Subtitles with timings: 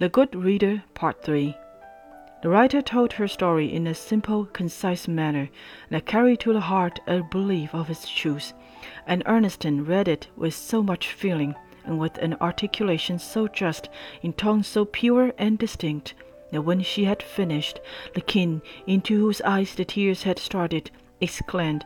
[0.00, 1.56] The Good Reader, Part 3.
[2.42, 5.50] The writer told her story in a simple, concise manner
[5.88, 8.54] that carried to the heart a belief of its truth,
[9.06, 11.54] and Ernestine read it with so much feeling,
[11.84, 13.88] and with an articulation so just,
[14.20, 16.14] in tones so pure and distinct,
[16.50, 17.78] that when she had finished,
[18.16, 20.90] the king, into whose eyes the tears had started,
[21.20, 21.84] exclaimed,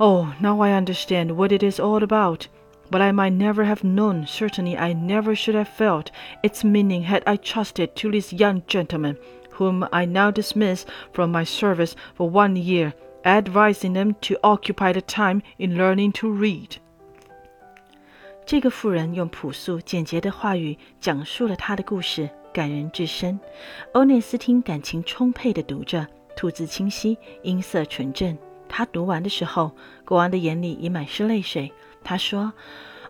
[0.00, 2.48] Oh, now I understand what it is all about
[2.91, 6.11] but I might never have known, certainly I never should have felt
[6.41, 9.17] its meaning had I trusted to this young gentleman,
[9.51, 12.93] whom I now dismiss from my service for one year,
[13.25, 16.77] advising them to occupy the time in learning to read.
[18.45, 23.37] 这个妇人用朴素简洁的话语讲述了她的故事，感人至深。
[23.91, 26.07] 欧内斯汀感情充沛地读着，
[26.37, 28.37] 吐字清晰，音色纯正。
[28.74, 29.70] 他读完的时候，
[30.06, 31.70] 国王的眼里已满是泪水。
[32.02, 32.54] 他说：“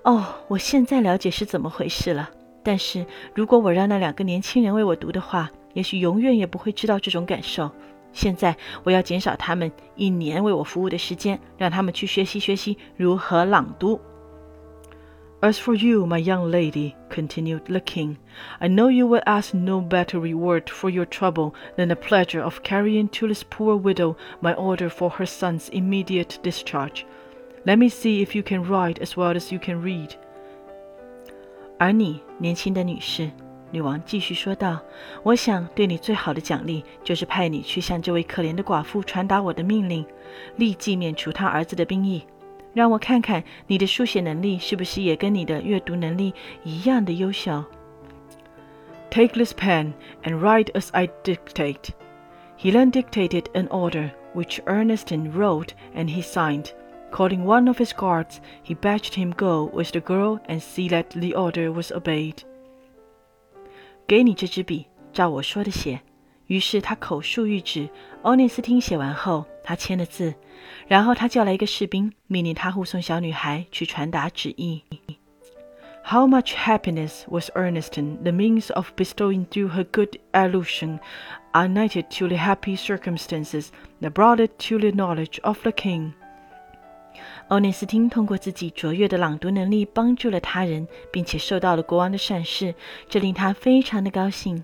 [0.03, 2.29] 哦，我现在了解是怎么回事了。
[2.65, 7.71] 但是如果我让那两个年轻人为我读的话，也许永远也不会知道这种感受。
[8.13, 14.01] 现在我要减少他们一年为我服务的时间，让他们去学习学习如何朗读。”
[15.42, 18.18] As for you, my young lady, continued the king,
[18.60, 22.64] I know you will ask no better reward for your trouble than the pleasure of
[22.64, 27.06] carrying to this poor widow my order for her son's immediate discharge.
[27.66, 30.16] Let me see if you can write as well as you can read.
[31.78, 33.30] 而你，年轻的女士，
[33.70, 40.04] 女王继续说道：“我想对你最好的奖励，就是派你去向这位可怜的寡妇传达我的命令，
[40.56, 42.24] 立即免除她儿子的兵役。
[42.74, 47.64] 让我看看你的书写能力是不是也跟你的阅读能力一样的优秀。”
[49.10, 51.90] Take this pen and write as I dictate.
[52.58, 56.72] He then dictated an order, which Ernestine wrote and he signed.
[57.10, 61.06] Calling one of his guards, he bade him go with the girl and see that
[61.12, 62.40] the order was obeyed.
[64.06, 66.02] 给你这支笔，照我说的写。
[66.53, 67.89] 于是他口述谕旨。
[68.21, 70.35] 欧内斯汀写完后，他签了字，
[70.87, 74.83] 然后他叫来一个士兵，命令他护送小女孩去传达旨意。
[76.05, 80.99] How much happiness was Ernestine the means of bestowing through her good allusion,
[81.55, 83.69] united to the happy circumstances
[84.03, 86.13] that brought it to the knowledge of the king.
[87.49, 92.75] 欧内斯汀通过自己卓越的朗读能力帮助了他人，并且受到了国王的赏识，
[93.09, 94.63] 这令他非常的高兴。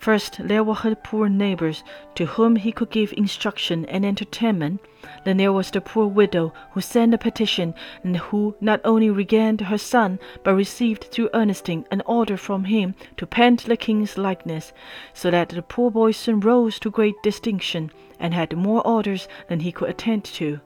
[0.00, 1.84] First, there were her poor neighbors,
[2.16, 4.80] to whom he could give instruction and entertainment.
[5.24, 7.72] Then there was the poor widow who sent a petition,
[8.02, 12.96] and who not only regained her son, but received through Ernestine an order from him
[13.16, 14.72] to paint the king's likeness,
[15.14, 17.88] so that the poor boy soon rose to great distinction,
[18.18, 20.58] and had more orders than he could attend to.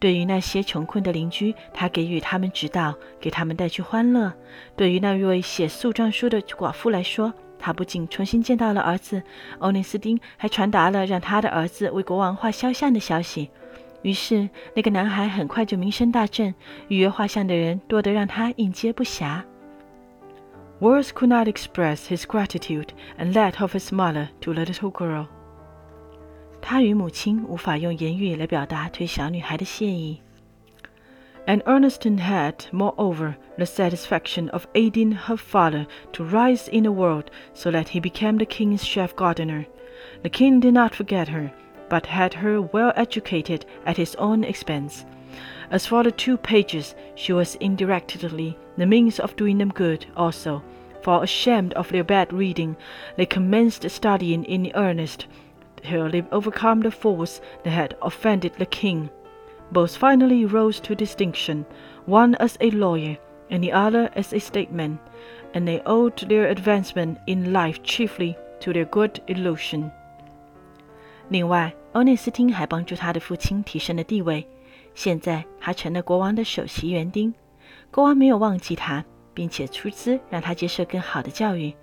[0.00, 4.32] 对于那些穷困的邻居，他给予他们指导，给他们带去欢乐。
[4.76, 9.21] 对于那位写诉状书的寡妇来说， 他不仅重新见到了儿子，
[9.59, 13.51] 欧内斯丁还传达了让他的儿子为国王画肖像的消息。
[14.01, 16.55] 于是，那个男孩很快就名声大振，
[16.87, 19.43] 预约画像的人多得让他应接不暇。
[20.79, 22.87] Words could not express his gratitude
[23.19, 25.27] and that of his mother to the little girl.
[26.59, 30.19] 他与母亲无法用言语来表达对小女孩的谢意。
[31.47, 37.71] And Ernestine had, moreover, the satisfaction of aiding her father to rise in the world so
[37.71, 39.65] that he became the king's chief gardener.
[40.23, 41.51] The king did not forget her,
[41.89, 45.05] but had her well educated at his own expense.
[45.71, 50.61] As for the two pages, she was indirectly the means of doing them good also,
[51.01, 52.75] for ashamed of their bad reading,
[53.15, 55.25] they commenced studying in earnest
[55.83, 59.09] till they overcome the force that had offended the king.
[59.71, 61.63] Both finally rose to distinction,
[62.05, 63.17] one as a lawyer
[63.49, 64.97] and the other as a statesman,
[65.53, 69.89] and they owed their advancement in life chiefly to their good elocution.
[71.29, 74.45] 另外，欧内斯汀还帮助他的父亲提升了地位，
[74.93, 77.33] 现在他成了国王的首席园丁。
[77.89, 81.73] 国王没有忘记他，并且出资让他接受更好的教育，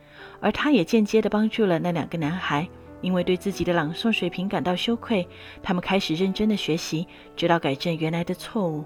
[0.41, 2.69] 而他也间接的帮助了那两个男孩
[3.01, 5.27] 因为对自己的朗诵水平感到羞愧，
[5.63, 7.07] 他们开始认真的学习，
[7.37, 8.85] 直到改正原来的错误。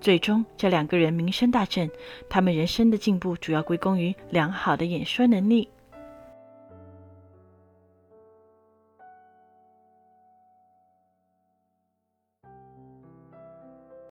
[0.00, 1.90] 最终，这两个人名声大振，
[2.28, 5.68] 他们人生的进步主要归功于良好的演说能力。